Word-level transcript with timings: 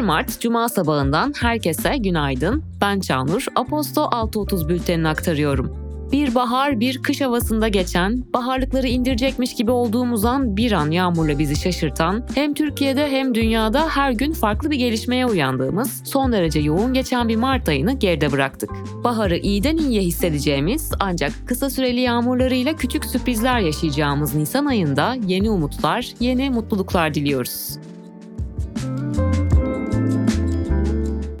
1 0.00 0.04
Mart 0.04 0.40
Cuma 0.40 0.68
sabahından 0.68 1.32
herkese 1.40 1.96
günaydın. 1.96 2.64
Ben 2.80 3.00
Çağnur, 3.00 3.46
Aposto 3.56 4.00
6.30 4.00 4.68
bültenini 4.68 5.08
aktarıyorum. 5.08 5.76
Bir 6.12 6.34
bahar, 6.34 6.80
bir 6.80 7.02
kış 7.02 7.20
havasında 7.20 7.68
geçen, 7.68 8.24
baharlıkları 8.32 8.86
indirecekmiş 8.86 9.54
gibi 9.54 9.70
olduğumuz 9.70 10.24
an 10.24 10.56
bir 10.56 10.72
an 10.72 10.90
yağmurla 10.90 11.38
bizi 11.38 11.56
şaşırtan, 11.56 12.26
hem 12.34 12.54
Türkiye'de 12.54 13.10
hem 13.10 13.34
dünyada 13.34 13.88
her 13.88 14.12
gün 14.12 14.32
farklı 14.32 14.70
bir 14.70 14.76
gelişmeye 14.76 15.26
uyandığımız, 15.26 16.02
son 16.04 16.32
derece 16.32 16.60
yoğun 16.60 16.94
geçen 16.94 17.28
bir 17.28 17.36
Mart 17.36 17.68
ayını 17.68 17.92
geride 17.92 18.32
bıraktık. 18.32 18.70
Baharı 19.04 19.36
iyiden 19.36 19.76
iyiye 19.76 20.02
hissedeceğimiz 20.02 20.92
ancak 21.00 21.32
kısa 21.46 21.70
süreli 21.70 22.00
yağmurlarıyla 22.00 22.76
küçük 22.76 23.04
sürprizler 23.04 23.60
yaşayacağımız 23.60 24.34
Nisan 24.34 24.66
ayında 24.66 25.16
yeni 25.26 25.50
umutlar, 25.50 26.12
yeni 26.20 26.50
mutluluklar 26.50 27.14
diliyoruz. 27.14 27.78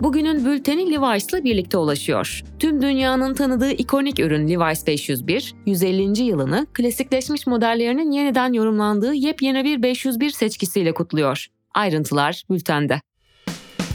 Bugünün 0.00 0.44
bülteni 0.44 0.92
Levi's'la 0.92 1.44
birlikte 1.44 1.78
ulaşıyor. 1.78 2.42
Tüm 2.58 2.82
dünyanın 2.82 3.34
tanıdığı 3.34 3.70
ikonik 3.70 4.18
ürün 4.18 4.48
Levi's 4.48 4.86
501, 4.86 5.54
150. 5.66 6.22
yılını 6.22 6.66
klasikleşmiş 6.72 7.46
modellerinin 7.46 8.10
yeniden 8.10 8.52
yorumlandığı 8.52 9.14
yepyeni 9.14 9.64
bir 9.64 9.82
501 9.82 10.30
seçkisiyle 10.30 10.94
kutluyor. 10.94 11.46
Ayrıntılar 11.74 12.42
bültende. 12.50 13.00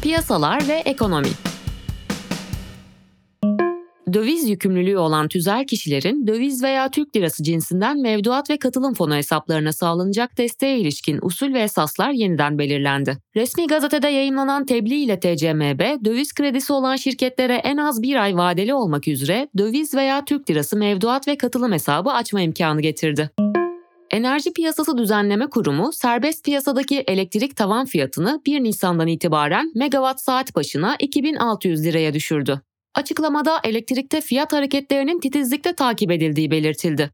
Piyasalar 0.02 0.68
ve 0.68 0.74
ekonomi 0.74 1.30
döviz 4.14 4.50
yükümlülüğü 4.50 4.98
olan 4.98 5.28
tüzel 5.28 5.68
kişilerin 5.68 6.28
döviz 6.28 6.64
veya 6.64 6.92
Türk 6.92 7.16
lirası 7.16 7.44
cinsinden 7.44 8.02
mevduat 8.02 8.50
ve 8.50 8.58
katılım 8.58 8.94
fonu 8.94 9.16
hesaplarına 9.16 9.74
sağlanacak 9.74 10.38
desteğe 10.38 10.80
ilişkin 10.80 11.20
usul 11.22 11.54
ve 11.54 11.60
esaslar 11.62 12.12
yeniden 12.12 12.58
belirlendi. 12.60 13.18
Resmi 13.36 13.68
gazetede 13.68 14.08
yayınlanan 14.08 14.66
tebliğ 14.66 15.04
ile 15.04 15.20
TCMB, 15.20 16.06
döviz 16.06 16.34
kredisi 16.34 16.74
olan 16.74 16.96
şirketlere 16.96 17.56
en 17.56 17.78
az 17.78 18.02
bir 18.02 18.16
ay 18.16 18.38
vadeli 18.38 18.74
olmak 18.74 19.08
üzere 19.08 19.48
döviz 19.58 19.94
veya 19.94 20.26
Türk 20.26 20.50
lirası 20.50 20.78
mevduat 20.78 21.28
ve 21.28 21.38
katılım 21.38 21.72
hesabı 21.72 22.12
açma 22.12 22.42
imkanı 22.42 22.82
getirdi. 22.82 23.30
Enerji 24.12 24.54
Piyasası 24.54 24.98
Düzenleme 24.98 25.48
Kurumu 25.48 25.92
serbest 25.94 26.46
piyasadaki 26.46 27.00
elektrik 27.00 27.56
tavan 27.56 27.86
fiyatını 27.86 28.42
1 28.46 28.64
Nisan'dan 28.64 29.08
itibaren 29.08 29.72
megawatt 29.76 30.22
saat 30.22 30.56
başına 30.56 30.96
2600 31.00 31.86
liraya 31.86 32.14
düşürdü. 32.14 32.62
Açıklamada 32.96 33.60
elektrikte 33.64 34.22
fiyat 34.22 34.54
hareketlerinin 34.54 35.20
titizlikle 35.20 35.76
takip 35.76 36.12
edildiği 36.12 36.52
belirtildi. 36.52 37.12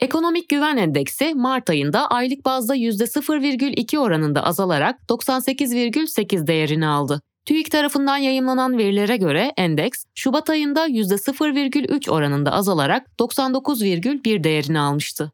Ekonomik 0.00 0.48
Güven 0.48 0.76
Endeksi 0.76 1.34
Mart 1.34 1.70
ayında 1.70 2.08
aylık 2.10 2.44
bazda 2.44 2.76
%0,2 2.76 3.98
oranında 3.98 4.44
azalarak 4.44 5.00
98,8 5.08 6.46
değerini 6.46 6.86
aldı. 6.86 7.22
TÜİK 7.44 7.70
tarafından 7.70 8.16
yayımlanan 8.16 8.78
verilere 8.78 9.16
göre 9.16 9.52
endeks 9.56 10.04
Şubat 10.14 10.50
ayında 10.50 10.88
%0,3 10.88 12.10
oranında 12.10 12.52
azalarak 12.52 13.06
99,1 13.20 14.44
değerini 14.44 14.80
almıştı. 14.80 15.32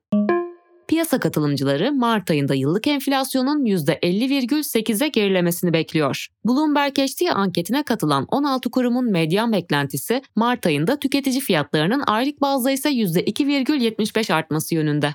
Piyasa 0.88 1.20
katılımcıları 1.20 1.92
Mart 1.92 2.30
ayında 2.30 2.54
yıllık 2.54 2.86
enflasyonun 2.86 3.64
%50,8'e 3.64 5.08
gerilemesini 5.08 5.72
bekliyor. 5.72 6.27
Bloomberg 6.46 6.98
HT 6.98 7.22
anketine 7.34 7.82
katılan 7.82 8.27
16 8.28 8.70
kurumun 8.70 9.10
medyan 9.10 9.52
beklentisi 9.52 10.22
Mart 10.36 10.66
ayında 10.66 10.96
tüketici 10.96 11.40
fiyatlarının 11.40 12.02
aylık 12.06 12.40
bazda 12.40 12.70
ise 12.70 12.90
%2,75 12.90 14.32
artması 14.34 14.74
yönünde. 14.74 15.14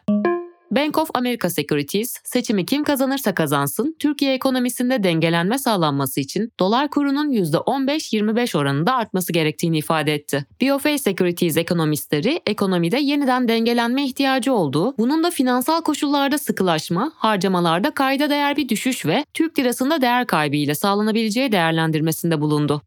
Bank 0.71 0.97
of 0.97 1.09
America 1.13 1.49
Securities, 1.49 2.15
seçimi 2.23 2.65
kim 2.65 2.83
kazanırsa 2.83 3.33
kazansın, 3.33 3.95
Türkiye 3.99 4.33
ekonomisinde 4.33 5.03
dengelenme 5.03 5.57
sağlanması 5.57 6.19
için 6.19 6.51
dolar 6.59 6.89
kurunun 6.89 7.31
%15-25 7.31 8.57
oranında 8.57 8.95
artması 8.95 9.33
gerektiğini 9.33 9.77
ifade 9.77 10.13
etti. 10.13 10.45
BofA 10.61 10.97
Securities 10.97 11.57
ekonomistleri 11.57 12.41
ekonomide 12.45 12.99
yeniden 12.99 13.47
dengelenme 13.47 14.05
ihtiyacı 14.05 14.53
olduğu, 14.53 14.97
bunun 14.97 15.23
da 15.23 15.31
finansal 15.31 15.81
koşullarda 15.81 16.37
sıkılaşma, 16.37 17.11
harcamalarda 17.15 17.91
kayda 17.91 18.29
değer 18.29 18.57
bir 18.57 18.69
düşüş 18.69 19.05
ve 19.05 19.25
Türk 19.33 19.59
lirasında 19.59 20.01
değer 20.01 20.27
kaybı 20.27 20.55
ile 20.55 20.75
sağlanabileceği 20.75 21.51
değerlendirmesinde 21.51 22.41
bulundu. 22.41 22.81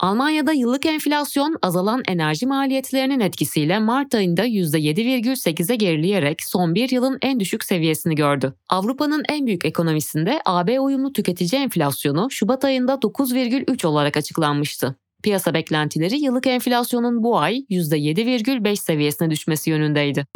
Almanya'da 0.00 0.52
yıllık 0.52 0.86
enflasyon 0.86 1.56
azalan 1.62 2.02
enerji 2.08 2.46
maliyetlerinin 2.46 3.20
etkisiyle 3.20 3.78
Mart 3.78 4.14
ayında 4.14 4.46
%7,8'e 4.46 5.76
gerileyerek 5.76 6.42
son 6.42 6.74
bir 6.74 6.90
yılın 6.90 7.18
en 7.22 7.40
düşük 7.40 7.64
seviyesini 7.64 8.14
gördü. 8.14 8.54
Avrupa'nın 8.68 9.22
en 9.28 9.46
büyük 9.46 9.64
ekonomisinde 9.64 10.40
AB 10.46 10.80
uyumlu 10.80 11.12
tüketici 11.12 11.62
enflasyonu 11.62 12.30
Şubat 12.30 12.64
ayında 12.64 12.92
9,3 12.92 13.86
olarak 13.86 14.16
açıklanmıştı. 14.16 14.96
Piyasa 15.22 15.54
beklentileri 15.54 16.18
yıllık 16.18 16.46
enflasyonun 16.46 17.22
bu 17.22 17.38
ay 17.38 17.56
%7,5 17.70 18.76
seviyesine 18.76 19.30
düşmesi 19.30 19.70
yönündeydi. 19.70 20.26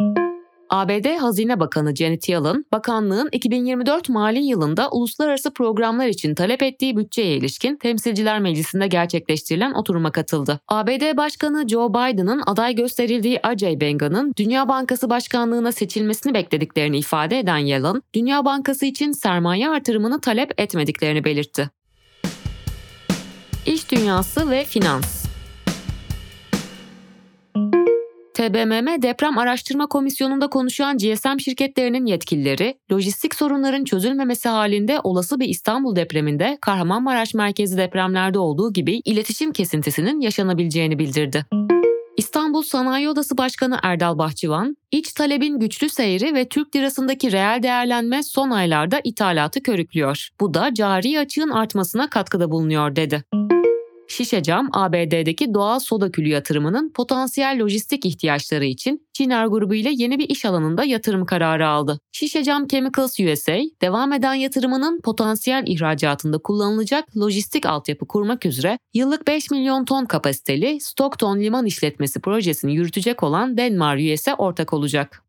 ABD 0.69 1.17
Hazine 1.17 1.59
Bakanı 1.59 1.95
Janet 1.95 2.29
Yellen, 2.29 2.65
bakanlığın 2.71 3.29
2024 3.31 4.09
mali 4.09 4.43
yılında 4.43 4.89
uluslararası 4.89 5.53
programlar 5.53 6.07
için 6.07 6.35
talep 6.35 6.63
ettiği 6.63 6.97
bütçeye 6.97 7.37
ilişkin 7.37 7.77
Temsilciler 7.77 8.39
Meclisi'nde 8.39 8.87
gerçekleştirilen 8.87 9.73
oturuma 9.73 10.11
katıldı. 10.11 10.59
ABD 10.67 11.17
Başkanı 11.17 11.67
Joe 11.67 11.89
Biden'ın 11.89 12.43
aday 12.45 12.75
gösterildiği 12.75 13.39
Ajay 13.43 13.81
Benga'nın 13.81 14.33
Dünya 14.37 14.67
Bankası 14.67 15.09
Başkanlığına 15.09 15.71
seçilmesini 15.71 16.33
beklediklerini 16.33 16.97
ifade 16.97 17.39
eden 17.39 17.57
Yellen, 17.57 18.01
Dünya 18.13 18.45
Bankası 18.45 18.85
için 18.85 19.11
sermaye 19.11 19.69
artırımını 19.69 20.21
talep 20.21 20.61
etmediklerini 20.61 21.23
belirtti. 21.23 21.69
İş 23.65 23.91
dünyası 23.91 24.49
ve 24.49 24.63
finans 24.63 25.24
TBMM 28.35 29.01
Deprem 29.01 29.37
Araştırma 29.37 29.87
Komisyonu'nda 29.87 30.47
konuşan 30.47 30.97
GSM 30.97 31.37
şirketlerinin 31.39 32.05
yetkilileri, 32.05 32.77
lojistik 32.91 33.35
sorunların 33.35 33.83
çözülmemesi 33.83 34.49
halinde 34.49 34.99
olası 35.03 35.39
bir 35.39 35.49
İstanbul 35.49 35.95
depreminde 35.95 36.57
Kahramanmaraş 36.61 37.33
merkezi 37.33 37.77
depremlerde 37.77 38.39
olduğu 38.39 38.73
gibi 38.73 39.01
iletişim 39.05 39.51
kesintisinin 39.51 40.21
yaşanabileceğini 40.21 40.99
bildirdi. 40.99 41.45
İstanbul 42.17 42.63
Sanayi 42.63 43.09
Odası 43.09 43.37
Başkanı 43.37 43.79
Erdal 43.83 44.17
Bahçıvan, 44.17 44.77
iç 44.91 45.13
talebin 45.13 45.59
güçlü 45.59 45.89
seyri 45.89 46.35
ve 46.35 46.49
Türk 46.49 46.75
lirasındaki 46.75 47.31
reel 47.31 47.63
değerlenme 47.63 48.23
son 48.23 48.49
aylarda 48.49 49.01
ithalatı 49.03 49.63
körüklüyor. 49.63 50.29
Bu 50.41 50.53
da 50.53 50.73
cari 50.73 51.19
açığın 51.19 51.49
artmasına 51.49 52.09
katkıda 52.09 52.51
bulunuyor 52.51 52.95
dedi. 52.95 53.23
Şişecam, 54.15 54.69
ABD'deki 54.73 55.53
doğal 55.53 55.79
soda 55.79 56.11
külü 56.11 56.29
yatırımının 56.29 56.89
potansiyel 56.89 57.61
lojistik 57.61 58.05
ihtiyaçları 58.05 58.65
için 58.65 59.07
Ciner 59.13 59.45
grubu 59.45 59.75
ile 59.75 59.89
yeni 59.93 60.19
bir 60.19 60.29
iş 60.29 60.45
alanında 60.45 60.83
yatırım 60.83 61.25
kararı 61.25 61.67
aldı. 61.67 61.99
Şişecam 62.11 62.67
Chemicals 62.67 63.19
USA, 63.19 63.57
devam 63.81 64.13
eden 64.13 64.33
yatırımının 64.33 65.01
potansiyel 65.01 65.63
ihracatında 65.67 66.37
kullanılacak 66.37 67.17
lojistik 67.17 67.65
altyapı 67.65 68.07
kurmak 68.07 68.45
üzere 68.45 68.79
yıllık 68.93 69.27
5 69.27 69.51
milyon 69.51 69.85
ton 69.85 70.05
kapasiteli 70.05 70.79
Stockton 70.79 71.39
Liman 71.39 71.65
İşletmesi 71.65 72.19
projesini 72.19 72.75
yürütecek 72.75 73.23
olan 73.23 73.57
Denmar 73.57 74.13
US'e 74.13 74.35
ortak 74.35 74.73
olacak. 74.73 75.23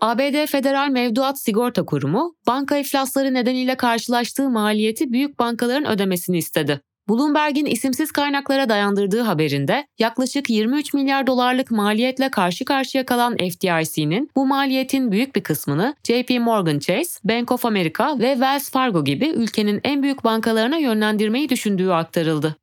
ABD 0.00 0.46
Federal 0.46 0.88
Mevduat 0.88 1.40
Sigorta 1.40 1.84
Kurumu, 1.84 2.34
banka 2.46 2.76
iflasları 2.76 3.34
nedeniyle 3.34 3.74
karşılaştığı 3.74 4.50
maliyeti 4.50 5.12
büyük 5.12 5.38
bankaların 5.38 5.90
ödemesini 5.90 6.38
istedi. 6.38 6.80
Bloomberg'in 7.08 7.66
isimsiz 7.66 8.12
kaynaklara 8.12 8.68
dayandırdığı 8.68 9.20
haberinde 9.20 9.86
yaklaşık 9.98 10.50
23 10.50 10.94
milyar 10.94 11.26
dolarlık 11.26 11.70
maliyetle 11.70 12.30
karşı 12.30 12.64
karşıya 12.64 13.06
kalan 13.06 13.36
FDIC'nin 13.36 14.30
bu 14.36 14.46
maliyetin 14.46 15.12
büyük 15.12 15.36
bir 15.36 15.42
kısmını 15.42 15.94
JP 16.04 16.30
Morgan 16.40 16.78
Chase, 16.78 17.20
Bank 17.24 17.52
of 17.52 17.64
America 17.64 18.18
ve 18.18 18.32
Wells 18.32 18.70
Fargo 18.70 19.04
gibi 19.04 19.26
ülkenin 19.26 19.80
en 19.84 20.02
büyük 20.02 20.24
bankalarına 20.24 20.76
yönlendirmeyi 20.76 21.48
düşündüğü 21.48 21.90
aktarıldı. 21.90 22.56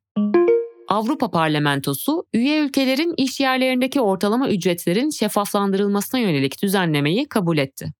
Avrupa 0.88 1.30
Parlamentosu, 1.30 2.24
üye 2.32 2.60
ülkelerin 2.60 3.14
iş 3.16 3.40
yerlerindeki 3.40 4.00
ortalama 4.00 4.48
ücretlerin 4.48 5.10
şeffaflandırılmasına 5.10 6.20
yönelik 6.20 6.62
düzenlemeyi 6.62 7.28
kabul 7.28 7.58
etti. 7.58 7.92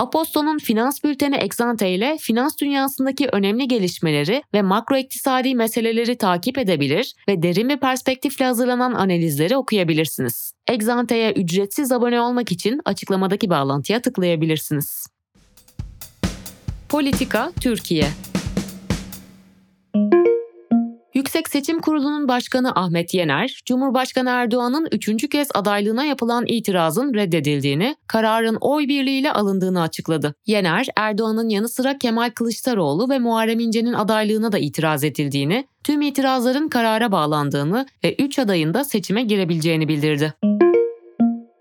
Aposto'nun 0.00 0.58
finans 0.58 1.04
bülteni 1.04 1.36
Exante 1.36 1.90
ile 1.90 2.18
finans 2.20 2.58
dünyasındaki 2.58 3.28
önemli 3.32 3.68
gelişmeleri 3.68 4.42
ve 4.54 4.62
makro 4.62 4.96
iktisadi 4.96 5.54
meseleleri 5.54 6.16
takip 6.16 6.58
edebilir 6.58 7.14
ve 7.28 7.42
derin 7.42 7.68
bir 7.68 7.76
perspektifle 7.76 8.44
hazırlanan 8.44 8.92
analizleri 8.92 9.56
okuyabilirsiniz. 9.56 10.52
Exante'ye 10.68 11.32
ücretsiz 11.32 11.92
abone 11.92 12.20
olmak 12.20 12.52
için 12.52 12.80
açıklamadaki 12.84 13.50
bağlantıya 13.50 14.02
tıklayabilirsiniz. 14.02 15.06
Politika 16.88 17.52
Türkiye 17.60 18.06
Yüksek 21.30 21.48
Seçim 21.48 21.80
Kurulu'nun 21.80 22.28
başkanı 22.28 22.72
Ahmet 22.74 23.14
Yener, 23.14 23.62
Cumhurbaşkanı 23.66 24.30
Erdoğan'ın 24.30 24.88
üçüncü 24.92 25.28
kez 25.28 25.48
adaylığına 25.54 26.04
yapılan 26.04 26.44
itirazın 26.46 27.14
reddedildiğini, 27.14 27.96
kararın 28.06 28.58
oy 28.60 28.88
birliğiyle 28.88 29.32
alındığını 29.32 29.82
açıkladı. 29.82 30.34
Yener, 30.46 30.86
Erdoğan'ın 30.96 31.48
yanı 31.48 31.68
sıra 31.68 31.98
Kemal 31.98 32.30
Kılıçdaroğlu 32.30 33.10
ve 33.10 33.18
Muharrem 33.18 33.60
İnce'nin 33.60 33.92
adaylığına 33.92 34.52
da 34.52 34.58
itiraz 34.58 35.04
edildiğini, 35.04 35.66
tüm 35.84 36.02
itirazların 36.02 36.68
karara 36.68 37.12
bağlandığını 37.12 37.86
ve 38.04 38.14
üç 38.14 38.38
adayın 38.38 38.74
da 38.74 38.84
seçime 38.84 39.22
girebileceğini 39.22 39.88
bildirdi. 39.88 40.34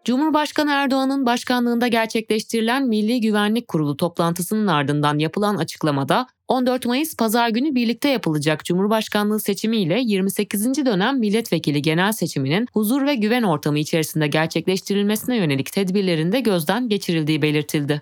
Cumhurbaşkanı 0.05 0.71
Erdoğan'ın 0.71 1.25
başkanlığında 1.25 1.87
gerçekleştirilen 1.87 2.87
Milli 2.87 3.21
Güvenlik 3.21 3.67
Kurulu 3.67 3.97
toplantısının 3.97 4.67
ardından 4.67 5.19
yapılan 5.19 5.55
açıklamada 5.55 6.27
14 6.49 6.85
Mayıs 6.85 7.15
pazar 7.15 7.49
günü 7.49 7.75
birlikte 7.75 8.09
yapılacak 8.09 8.65
Cumhurbaşkanlığı 8.65 9.39
seçimiyle 9.39 9.99
28. 10.01 10.85
dönem 10.85 11.19
milletvekili 11.19 11.81
genel 11.81 12.11
seçiminin 12.11 12.67
huzur 12.73 13.05
ve 13.05 13.15
güven 13.15 13.43
ortamı 13.43 13.79
içerisinde 13.79 14.27
gerçekleştirilmesine 14.27 15.37
yönelik 15.37 15.71
tedbirlerinde 15.71 16.39
gözden 16.39 16.89
geçirildiği 16.89 17.41
belirtildi. 17.41 18.01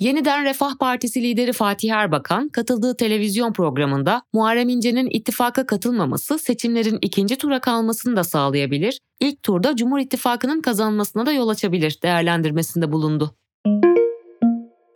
Yeniden 0.00 0.44
Refah 0.44 0.78
Partisi 0.78 1.22
lideri 1.22 1.52
Fatih 1.52 1.92
Erbakan 1.92 2.48
katıldığı 2.48 2.96
televizyon 2.96 3.52
programında 3.52 4.22
Muharrem 4.32 4.68
İnce'nin 4.68 5.10
ittifaka 5.10 5.66
katılmaması 5.66 6.38
seçimlerin 6.38 6.98
ikinci 7.02 7.38
tura 7.38 7.60
kalmasını 7.60 8.16
da 8.16 8.24
sağlayabilir, 8.24 9.00
ilk 9.20 9.42
turda 9.42 9.76
Cumhur 9.76 9.98
İttifakı'nın 9.98 10.60
kazanmasına 10.60 11.26
da 11.26 11.32
yol 11.32 11.48
açabilir 11.48 11.98
değerlendirmesinde 12.02 12.92
bulundu. 12.92 13.34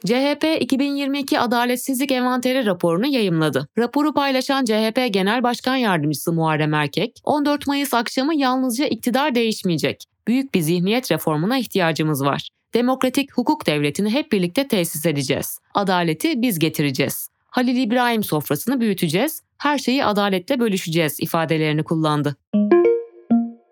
CHP 0.07 0.45
2022 0.61 1.41
Adaletsizlik 1.41 2.13
Envanteri 2.13 2.67
raporunu 2.67 3.07
yayımladı. 3.07 3.69
Raporu 3.79 4.15
paylaşan 4.15 4.65
CHP 4.65 5.09
Genel 5.11 5.43
Başkan 5.43 5.77
Yardımcısı 5.77 6.33
Muharrem 6.33 6.75
Erkek, 6.75 7.21
14 7.25 7.67
Mayıs 7.67 7.95
akşamı 7.95 8.35
yalnızca 8.35 8.87
iktidar 8.87 9.35
değişmeyecek. 9.35 10.05
Büyük 10.29 10.55
bir 10.55 10.61
zihniyet 10.61 11.13
reformuna 11.13 11.59
ihtiyacımız 11.59 12.25
var. 12.25 12.49
Demokratik 12.75 13.33
hukuk 13.33 13.67
devletini 13.67 14.11
hep 14.11 14.33
birlikte 14.33 14.69
tesis 14.69 15.07
edeceğiz. 15.07 15.59
Adaleti 15.75 16.43
biz 16.43 16.59
getireceğiz. 16.59 17.29
Halil 17.47 17.77
İbrahim 17.77 18.23
sofrasını 18.23 18.81
büyüteceğiz. 18.81 19.43
Her 19.59 19.79
şeyi 19.79 20.05
adaletle 20.05 20.61
bölüşeceğiz 20.61 21.21
ifadelerini 21.21 21.85
kullandı. 21.85 22.37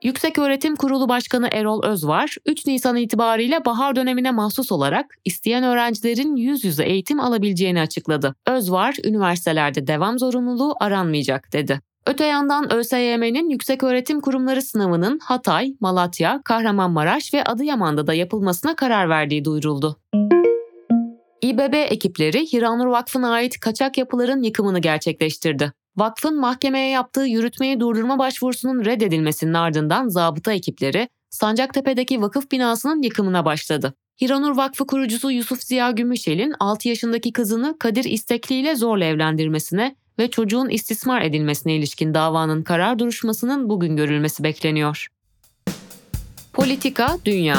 Yükseköğretim 0.03 0.77
Kurulu 0.77 1.09
Başkanı 1.09 1.49
Erol 1.53 1.83
Özvar, 1.83 2.37
3 2.47 2.67
Nisan 2.67 2.97
itibariyle 2.97 3.65
bahar 3.65 3.97
dönemine 3.97 4.31
mahsus 4.31 4.73
olarak 4.73 5.07
isteyen 5.25 5.65
öğrencilerin 5.65 6.37
yüz 6.37 6.65
yüze 6.65 6.85
eğitim 6.85 7.21
alabileceğini 7.21 7.81
açıkladı. 7.81 8.35
Özvar, 8.47 8.97
üniversitelerde 9.05 9.87
devam 9.87 10.19
zorunluluğu 10.19 10.75
aranmayacak 10.81 11.53
dedi. 11.53 11.81
Öte 12.07 12.25
yandan 12.25 12.73
ÖSYM'nin 12.73 13.51
Yükseköğretim 13.51 14.21
Kurumları 14.21 14.63
sınavının 14.63 15.19
Hatay, 15.19 15.75
Malatya, 15.81 16.41
Kahramanmaraş 16.45 17.35
ve 17.35 17.45
Adıyaman'da 17.45 18.07
da 18.07 18.15
yapılmasına 18.15 18.77
karar 18.77 19.09
verdiği 19.09 19.45
duyuruldu. 19.45 19.97
İBB 21.43 21.75
ekipleri 21.75 22.53
Hiranur 22.53 22.87
Vakfı'na 22.87 23.31
ait 23.31 23.61
kaçak 23.61 23.99
yapıların 23.99 24.43
yıkımını 24.43 24.79
gerçekleştirdi. 24.79 25.73
Vakfın 25.99 26.41
mahkemeye 26.41 26.91
yaptığı 26.91 27.25
yürütmeyi 27.25 27.81
durdurma 27.81 28.19
başvurusunun 28.19 28.85
reddedilmesinin 28.85 29.55
ardından 29.55 30.09
zabıta 30.09 30.53
ekipleri 30.53 31.09
Sancaktepe'deki 31.31 32.23
vakıf 32.23 32.51
binasının 32.51 33.03
yıkımına 33.03 33.45
başladı. 33.45 33.95
Hiranur 34.21 34.57
Vakfı 34.57 34.87
kurucusu 34.87 35.31
Yusuf 35.31 35.63
Ziya 35.63 35.91
Gümüşel'in 35.91 36.55
6 36.61 36.89
yaşındaki 36.89 37.33
kızını 37.33 37.77
Kadir 37.79 38.05
İstekli 38.05 38.55
ile 38.55 38.77
zorla 38.77 39.05
evlendirmesine 39.05 39.97
ve 40.19 40.31
çocuğun 40.31 40.69
istismar 40.69 41.23
edilmesine 41.23 41.75
ilişkin 41.75 42.15
davanın 42.15 42.63
karar 42.63 42.99
duruşmasının 42.99 43.69
bugün 43.69 43.97
görülmesi 43.97 44.43
bekleniyor. 44.45 45.09
Politika 46.53 47.19
Dünya 47.25 47.57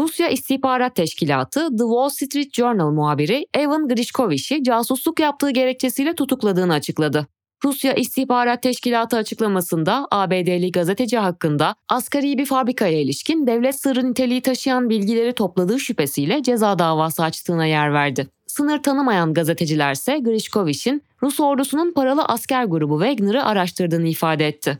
Rusya 0.00 0.28
İstihbarat 0.28 0.94
Teşkilatı 0.94 1.60
The 1.60 1.84
Wall 1.84 2.08
Street 2.08 2.54
Journal 2.54 2.90
muhabiri 2.90 3.46
Evan 3.54 3.88
Grishkovich'i 3.88 4.62
casusluk 4.62 5.20
yaptığı 5.20 5.50
gerekçesiyle 5.50 6.14
tutukladığını 6.14 6.72
açıkladı. 6.72 7.26
Rusya 7.64 7.94
İstihbarat 7.94 8.62
Teşkilatı 8.62 9.16
açıklamasında 9.16 10.08
ABD'li 10.10 10.72
gazeteci 10.72 11.18
hakkında 11.18 11.74
asgari 11.88 12.38
bir 12.38 12.46
fabrikaya 12.46 13.00
ilişkin 13.00 13.46
devlet 13.46 13.80
sırrı 13.80 14.10
niteliği 14.10 14.40
taşıyan 14.40 14.90
bilgileri 14.90 15.32
topladığı 15.32 15.80
şüphesiyle 15.80 16.42
ceza 16.42 16.78
davası 16.78 17.22
açtığına 17.22 17.66
yer 17.66 17.92
verdi. 17.92 18.26
Sınır 18.46 18.82
tanımayan 18.82 19.34
gazetecilerse 19.34 20.18
Grishkovich'in 20.18 21.02
Rus 21.22 21.40
ordusunun 21.40 21.92
paralı 21.92 22.24
asker 22.24 22.64
grubu 22.64 23.00
Wagner'ı 23.00 23.44
araştırdığını 23.44 24.08
ifade 24.08 24.48
etti. 24.48 24.78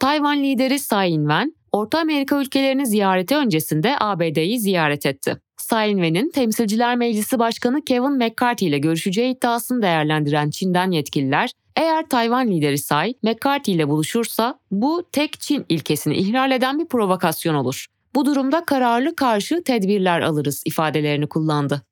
Tayvan 0.00 0.42
lideri 0.42 0.76
Tsai 0.76 1.10
Ing-wen, 1.10 1.52
Orta 1.76 1.98
Amerika 1.98 2.40
ülkelerini 2.40 2.86
ziyareti 2.86 3.36
öncesinde 3.36 3.96
ABD'yi 4.00 4.60
ziyaret 4.60 5.06
etti. 5.06 5.36
Tsai 5.56 5.90
Ing-wen'in 5.90 6.30
Temsilciler 6.32 6.96
Meclisi 6.96 7.38
Başkanı 7.38 7.84
Kevin 7.84 8.16
McCarthy 8.16 8.70
ile 8.70 8.78
görüşeceği 8.78 9.34
iddiasını 9.34 9.82
değerlendiren 9.82 10.50
Çin'den 10.50 10.90
yetkililer, 10.90 11.50
eğer 11.76 12.08
Tayvan 12.08 12.48
lideri 12.48 12.76
Tsai, 12.76 13.14
McCarthy 13.22 13.76
ile 13.76 13.88
buluşursa 13.88 14.58
bu 14.70 15.02
tek 15.12 15.40
Çin 15.40 15.66
ilkesini 15.68 16.16
ihlal 16.16 16.50
eden 16.50 16.78
bir 16.78 16.86
provokasyon 16.86 17.54
olur. 17.54 17.86
Bu 18.14 18.26
durumda 18.26 18.64
kararlı 18.64 19.16
karşı 19.16 19.62
tedbirler 19.64 20.20
alırız 20.20 20.62
ifadelerini 20.66 21.26
kullandı. 21.26 21.82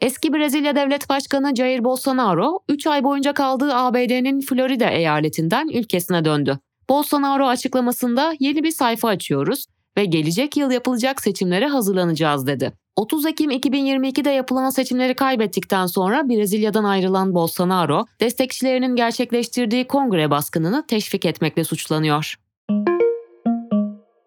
Eski 0.00 0.32
Brezilya 0.32 0.76
Devlet 0.76 1.08
Başkanı 1.08 1.56
Jair 1.56 1.84
Bolsonaro 1.84 2.60
3 2.68 2.86
ay 2.86 3.04
boyunca 3.04 3.32
kaldığı 3.32 3.74
ABD'nin 3.74 4.40
Florida 4.40 4.90
eyaletinden 4.90 5.68
ülkesine 5.68 6.24
döndü. 6.24 6.58
Bolsonaro 6.88 7.46
açıklamasında 7.46 8.34
yeni 8.40 8.62
bir 8.62 8.70
sayfa 8.70 9.08
açıyoruz 9.08 9.66
ve 9.96 10.04
gelecek 10.04 10.56
yıl 10.56 10.70
yapılacak 10.70 11.20
seçimlere 11.20 11.68
hazırlanacağız 11.68 12.46
dedi. 12.46 12.72
30 12.96 13.26
Ekim 13.26 13.50
2022'de 13.50 14.30
yapılan 14.30 14.70
seçimleri 14.70 15.14
kaybettikten 15.14 15.86
sonra 15.86 16.28
Brezilya'dan 16.28 16.84
ayrılan 16.84 17.34
Bolsonaro, 17.34 18.06
destekçilerinin 18.20 18.96
gerçekleştirdiği 18.96 19.86
kongre 19.86 20.30
baskınını 20.30 20.84
teşvik 20.86 21.24
etmekle 21.24 21.64
suçlanıyor. 21.64 22.34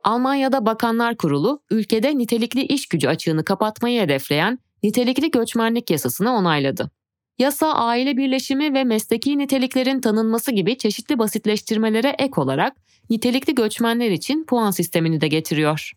Almanya'da 0.03 0.65
Bakanlar 0.65 1.17
Kurulu, 1.17 1.61
ülkede 1.69 2.17
nitelikli 2.17 2.61
iş 2.61 2.87
gücü 2.87 3.07
açığını 3.07 3.43
kapatmayı 3.43 4.01
hedefleyen 4.01 4.59
nitelikli 4.83 5.31
göçmenlik 5.31 5.91
yasasını 5.91 6.31
onayladı. 6.33 6.91
Yasa 7.39 7.73
aile 7.73 8.17
birleşimi 8.17 8.73
ve 8.73 8.83
mesleki 8.83 9.37
niteliklerin 9.37 10.01
tanınması 10.01 10.51
gibi 10.51 10.77
çeşitli 10.77 11.19
basitleştirmelere 11.19 12.15
ek 12.19 12.31
olarak 12.35 12.75
nitelikli 13.09 13.55
göçmenler 13.55 14.11
için 14.11 14.45
puan 14.45 14.71
sistemini 14.71 15.21
de 15.21 15.27
getiriyor. 15.27 15.91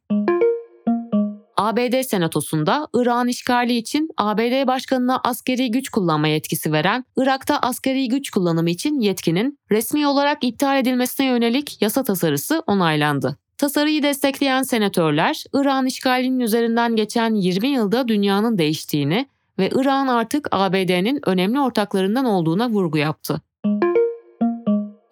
ABD 1.57 2.03
Senatosu'nda 2.03 2.89
Irak'ın 2.95 3.29
işgali 3.29 3.77
için 3.77 4.09
ABD 4.17 4.67
Başkanı'na 4.67 5.21
askeri 5.25 5.71
güç 5.71 5.89
kullanma 5.89 6.29
yetkisi 6.29 6.73
veren 6.73 7.05
Irak'ta 7.17 7.59
askeri 7.59 8.09
güç 8.09 8.31
kullanımı 8.31 8.71
için 8.71 9.01
yetkinin 9.01 9.59
resmi 9.71 10.07
olarak 10.07 10.45
iptal 10.45 10.79
edilmesine 10.79 11.27
yönelik 11.27 11.83
yasa 11.83 12.03
tasarısı 12.03 12.63
onaylandı. 12.67 13.37
Tasarıyı 13.59 14.03
destekleyen 14.03 14.63
senatörler, 14.63 15.45
İran 15.55 15.87
işgalinin 15.87 16.41
üzerinden 16.41 16.97
geçen 16.97 17.35
20 17.35 17.69
yılda 17.69 18.09
dünyanın 18.09 18.59
değiştiğini 18.59 19.27
ve 19.61 19.69
İran 19.69 20.07
artık 20.07 20.49
ABD'nin 20.51 21.21
önemli 21.27 21.61
ortaklarından 21.61 22.25
olduğuna 22.25 22.71
vurgu 22.71 22.99
yaptı. 22.99 23.41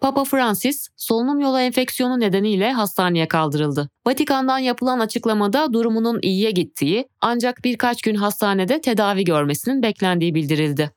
Papa 0.01 0.23
Francis, 0.23 0.87
solunum 0.97 1.39
yolu 1.39 1.59
enfeksiyonu 1.59 2.19
nedeniyle 2.19 2.71
hastaneye 2.71 3.27
kaldırıldı. 3.27 3.89
Vatikan'dan 4.07 4.59
yapılan 4.59 4.99
açıklamada 4.99 5.73
durumunun 5.73 6.19
iyiye 6.21 6.51
gittiği 6.51 7.07
ancak 7.21 7.63
birkaç 7.63 8.01
gün 8.01 8.15
hastanede 8.15 8.81
tedavi 8.81 9.23
görmesinin 9.23 9.83
beklendiği 9.83 10.35
bildirildi. 10.35 10.91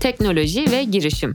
Teknoloji 0.00 0.70
ve 0.70 0.84
girişim 0.84 1.34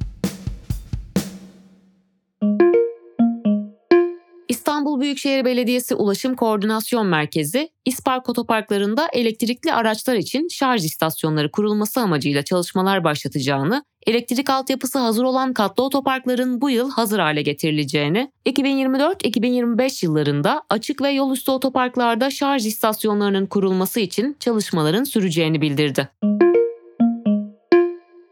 İstanbul 4.98 5.06
Büyükşehir 5.06 5.46
Belediyesi 5.46 5.96
Ulaşım 5.96 6.36
Koordinasyon 6.36 7.08
Merkezi, 7.08 7.70
İspark 7.86 8.30
otoparklarında 8.30 9.08
elektrikli 9.14 9.74
araçlar 9.74 10.16
için 10.16 10.48
şarj 10.48 10.86
istasyonları 10.86 11.52
kurulması 11.52 12.00
amacıyla 12.00 12.44
çalışmalar 12.44 13.04
başlatacağını, 13.04 13.84
elektrik 14.08 14.50
altyapısı 14.50 15.00
hazır 15.00 15.24
olan 15.24 15.54
katlı 15.54 15.84
otoparkların 15.84 16.62
bu 16.62 16.70
yıl 16.70 16.92
hazır 16.92 17.20
hale 17.20 17.42
getirileceğini, 17.42 18.32
2024-2025 18.46 20.06
yıllarında 20.06 20.64
açık 20.70 21.02
ve 21.02 21.10
yol 21.10 21.32
üstü 21.34 21.52
otoparklarda 21.52 22.30
şarj 22.30 22.66
istasyonlarının 22.66 23.46
kurulması 23.46 24.00
için 24.00 24.38
çalışmaların 24.40 25.04
süreceğini 25.04 25.62
bildirdi. 25.62 26.10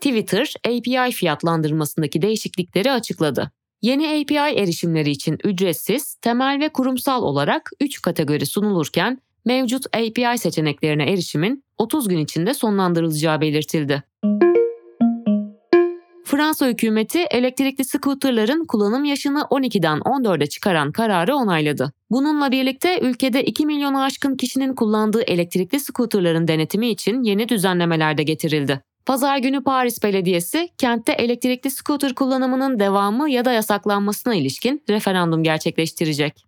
Twitter, 0.01 0.53
API 0.67 1.11
fiyatlandırmasındaki 1.11 2.21
değişiklikleri 2.21 2.91
açıkladı. 2.91 3.51
Yeni 3.85 4.07
API 4.07 4.59
erişimleri 4.59 5.11
için 5.11 5.37
ücretsiz, 5.43 6.15
temel 6.15 6.59
ve 6.59 6.69
kurumsal 6.69 7.23
olarak 7.23 7.71
3 7.81 8.01
kategori 8.01 8.45
sunulurken 8.45 9.17
mevcut 9.45 9.85
API 9.85 10.37
seçeneklerine 10.37 11.11
erişimin 11.11 11.63
30 11.77 12.07
gün 12.07 12.17
içinde 12.17 12.53
sonlandırılacağı 12.53 13.41
belirtildi. 13.41 14.03
Fransa 16.23 16.67
hükümeti 16.67 17.19
elektrikli 17.19 17.85
scooterların 17.85 18.65
kullanım 18.65 19.03
yaşını 19.03 19.39
12'den 19.39 19.99
14'e 19.99 20.45
çıkaran 20.45 20.91
kararı 20.91 21.35
onayladı. 21.35 21.93
Bununla 22.09 22.51
birlikte 22.51 22.99
ülkede 22.99 23.43
2 23.43 23.65
milyonu 23.65 24.01
aşkın 24.03 24.37
kişinin 24.37 24.75
kullandığı 24.75 25.21
elektrikli 25.21 25.79
scooterların 25.79 26.47
denetimi 26.47 26.89
için 26.89 27.23
yeni 27.23 27.49
düzenlemeler 27.49 28.17
de 28.17 28.23
getirildi. 28.23 28.81
Pazar 29.05 29.37
günü 29.37 29.63
Paris 29.63 30.03
Belediyesi 30.03 30.69
kentte 30.77 31.11
elektrikli 31.11 31.71
scooter 31.71 32.15
kullanımının 32.15 32.79
devamı 32.79 33.29
ya 33.29 33.45
da 33.45 33.51
yasaklanmasına 33.51 34.35
ilişkin 34.35 34.83
referandum 34.89 35.43
gerçekleştirecek. 35.43 36.45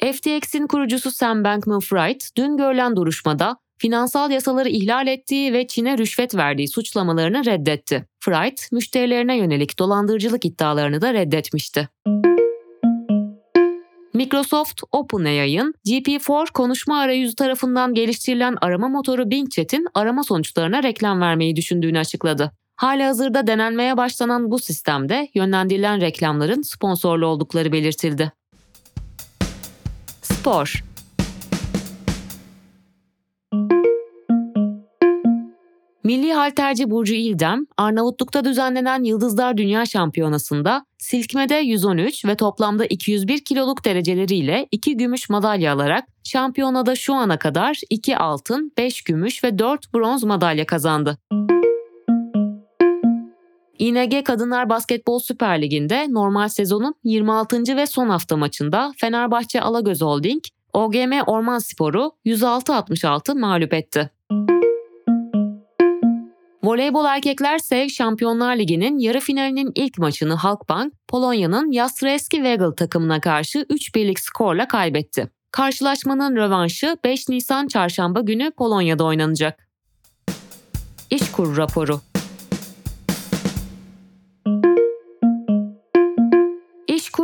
FTX'in 0.00 0.66
kurucusu 0.66 1.10
Sam 1.10 1.44
Bankman-Fried 1.44 2.20
dün 2.36 2.56
görülen 2.56 2.96
duruşmada 2.96 3.56
finansal 3.78 4.30
yasaları 4.30 4.68
ihlal 4.68 5.06
ettiği 5.06 5.52
ve 5.52 5.66
Çin'e 5.66 5.98
rüşvet 5.98 6.34
verdiği 6.34 6.68
suçlamalarını 6.68 7.44
reddetti. 7.44 8.06
Fried, 8.20 8.58
müşterilerine 8.72 9.36
yönelik 9.36 9.78
dolandırıcılık 9.78 10.44
iddialarını 10.44 11.00
da 11.00 11.14
reddetmişti. 11.14 11.88
Microsoft 14.16 14.82
OpenAI'ın 14.92 15.74
GPT-4 15.86 16.52
konuşma 16.52 16.98
arayüzü 16.98 17.34
tarafından 17.34 17.94
geliştirilen 17.94 18.56
arama 18.60 18.88
motoru 18.88 19.30
Bing 19.30 19.50
Chat'in 19.50 19.86
arama 19.94 20.24
sonuçlarına 20.24 20.82
reklam 20.82 21.20
vermeyi 21.20 21.56
düşündüğünü 21.56 21.98
açıkladı. 21.98 22.52
Halihazırda 22.76 23.46
denenmeye 23.46 23.96
başlanan 23.96 24.50
bu 24.50 24.58
sistemde 24.58 25.28
yönlendirilen 25.34 26.00
reklamların 26.00 26.62
sponsorlu 26.62 27.26
oldukları 27.26 27.72
belirtildi. 27.72 28.32
Spor 30.22 30.84
Milli 36.06 36.32
halterci 36.32 36.90
Burcu 36.90 37.14
İldem, 37.14 37.66
Arnavutluk'ta 37.76 38.44
düzenlenen 38.44 39.02
Yıldızlar 39.02 39.56
Dünya 39.56 39.86
Şampiyonası'nda 39.86 40.86
silkmede 40.98 41.54
113 41.54 42.24
ve 42.24 42.34
toplamda 42.34 42.86
201 42.86 43.44
kiloluk 43.44 43.84
dereceleriyle 43.84 44.68
2 44.72 44.96
gümüş 44.96 45.28
madalya 45.30 45.74
alarak 45.74 46.04
şampiyonada 46.24 46.94
şu 46.94 47.14
ana 47.14 47.38
kadar 47.38 47.80
2 47.90 48.16
altın, 48.16 48.72
5 48.78 49.02
gümüş 49.02 49.44
ve 49.44 49.58
4 49.58 49.94
bronz 49.94 50.24
madalya 50.24 50.66
kazandı. 50.66 51.18
İNG 53.78 54.24
Kadınlar 54.24 54.68
Basketbol 54.68 55.18
Süper 55.18 55.62
Ligi'nde 55.62 56.06
normal 56.10 56.48
sezonun 56.48 56.94
26. 57.04 57.76
ve 57.76 57.86
son 57.86 58.08
hafta 58.08 58.36
maçında 58.36 58.92
Fenerbahçe 58.96 59.60
Alagöz 59.60 60.02
Holding, 60.02 60.42
OGM 60.72 61.12
Orman 61.26 61.58
Sporu 61.58 62.12
106-66 62.26 63.38
mağlup 63.38 63.74
etti. 63.74 64.15
Voleybol 66.66 67.04
Erkekler 67.04 67.58
Sev 67.58 67.88
Şampiyonlar 67.88 68.56
Ligi'nin 68.56 68.98
yarı 68.98 69.20
finalinin 69.20 69.72
ilk 69.74 69.98
maçını 69.98 70.34
Halkbank, 70.34 70.92
Polonya'nın 71.08 71.72
Jastrzębski 71.72 72.36
Wegel 72.36 72.70
takımına 72.70 73.20
karşı 73.20 73.66
3 73.70 73.94
birlik 73.94 74.20
skorla 74.20 74.68
kaybetti. 74.68 75.30
Karşılaşmanın 75.50 76.36
rövanşı 76.36 76.96
5 77.04 77.28
Nisan 77.28 77.66
çarşamba 77.66 78.20
günü 78.20 78.50
Polonya'da 78.50 79.04
oynanacak. 79.04 79.68
İşkur 81.10 81.56
raporu 81.56 82.00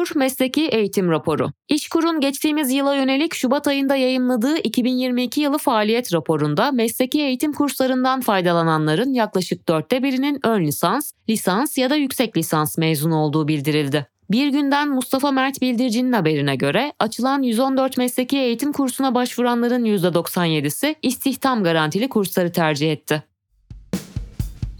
İşkur 0.02 0.18
Mesleki 0.18 0.62
Eğitim 0.66 1.11
Raporu. 1.11 1.52
İşkur'un 1.68 2.21
geçtiğimiz 2.21 2.73
yıla 2.73 2.94
yönelik 2.94 3.35
Şubat 3.35 3.68
ayında 3.68 3.97
yayımladığı 3.97 4.59
2022 4.59 5.40
yılı 5.40 5.59
faaliyet 5.59 6.14
raporunda 6.14 6.73
mesleki 6.73 7.21
eğitim 7.21 7.52
kurslarından 7.52 8.21
faydalananların 8.21 9.12
yaklaşık 9.12 9.68
dörtte 9.68 10.02
birinin 10.02 10.40
ön 10.44 10.64
lisans, 10.64 11.12
lisans 11.28 11.78
ya 11.78 11.90
da 11.90 11.97
yüksek 11.97 12.37
lisans 12.37 12.78
mezunu 12.78 13.16
olduğu 13.16 13.49
bildirildi. 13.49 14.06
Bir 14.30 14.49
günden 14.49 14.88
Mustafa 14.88 15.30
Mert 15.30 15.62
Bildirici'nin 15.62 16.12
haberine 16.12 16.56
göre 16.56 16.92
açılan 16.99 17.42
114 17.42 17.97
mesleki 17.97 18.38
eğitim 18.38 18.73
kursuna 18.73 19.14
başvuranların 19.14 19.85
%97'si 19.85 20.94
istihdam 21.02 21.64
garantili 21.64 22.09
kursları 22.09 22.52
tercih 22.52 22.92
etti. 22.92 23.23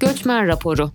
Göçmen 0.00 0.47
raporu 0.47 0.91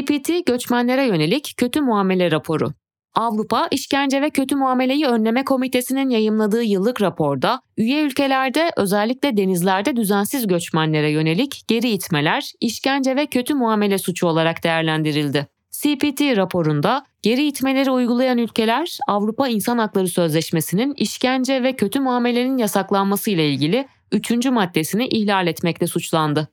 CPT 0.00 0.46
göçmenlere 0.46 1.06
yönelik 1.06 1.54
kötü 1.56 1.80
muamele 1.80 2.30
raporu. 2.30 2.72
Avrupa 3.14 3.68
İşkence 3.70 4.22
ve 4.22 4.30
Kötü 4.30 4.56
Muameleyi 4.56 5.06
Önleme 5.06 5.44
Komitesi'nin 5.44 6.10
yayımladığı 6.10 6.62
yıllık 6.62 7.02
raporda 7.02 7.60
üye 7.76 8.02
ülkelerde 8.02 8.70
özellikle 8.76 9.36
denizlerde 9.36 9.96
düzensiz 9.96 10.46
göçmenlere 10.46 11.10
yönelik 11.10 11.62
geri 11.68 11.90
itmeler, 11.90 12.52
işkence 12.60 13.16
ve 13.16 13.26
kötü 13.26 13.54
muamele 13.54 13.98
suçu 13.98 14.26
olarak 14.26 14.64
değerlendirildi. 14.64 15.46
CPT 15.70 16.20
raporunda 16.36 17.04
geri 17.22 17.46
itmeleri 17.46 17.90
uygulayan 17.90 18.38
ülkeler 18.38 18.98
Avrupa 19.08 19.48
İnsan 19.48 19.78
Hakları 19.78 20.08
Sözleşmesi'nin 20.08 20.94
işkence 20.96 21.62
ve 21.62 21.72
kötü 21.72 22.00
muamelenin 22.00 22.58
yasaklanması 22.58 23.30
ile 23.30 23.48
ilgili 23.48 23.88
3. 24.12 24.46
maddesini 24.46 25.06
ihlal 25.06 25.46
etmekle 25.46 25.86
suçlandı. 25.86 26.48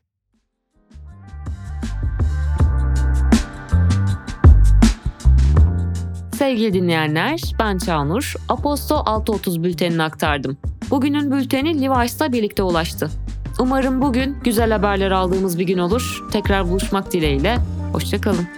Sevgili 6.37 6.73
dinleyenler, 6.73 7.41
ben 7.59 7.77
Çağnur. 7.77 8.33
Aposto 8.49 8.95
6.30 8.95 9.63
bültenini 9.63 10.03
aktardım. 10.03 10.57
Bugünün 10.89 11.31
bülteni 11.31 11.81
Levi's'la 11.81 12.31
birlikte 12.31 12.63
ulaştı. 12.63 13.09
Umarım 13.59 14.01
bugün 14.01 14.37
güzel 14.43 14.71
haberler 14.71 15.11
aldığımız 15.11 15.59
bir 15.59 15.67
gün 15.67 15.77
olur. 15.77 16.23
Tekrar 16.31 16.69
buluşmak 16.69 17.13
dileğiyle. 17.13 17.57
Hoşçakalın. 17.93 18.56